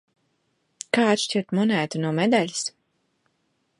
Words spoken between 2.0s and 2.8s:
no medaļas?